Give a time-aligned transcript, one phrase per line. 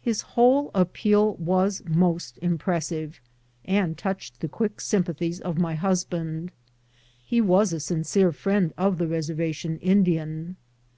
[0.00, 3.20] His whole appeal was most impressive,
[3.64, 6.50] and touched the quick sympathies of my husband.
[7.24, 10.56] He was a sincere friend of the reservation Indian.